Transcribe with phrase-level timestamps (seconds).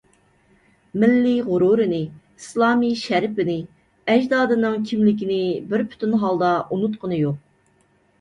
[1.01, 1.99] مىللىي غورۇرىنى،
[2.43, 3.57] ئىسلامىي شەرىپىنى،
[4.13, 5.37] ئەجدادىنىڭ كىملىكىنى
[5.75, 7.39] بىر پۈتۈن ھالدا ئۇنۇتقىنى يوق.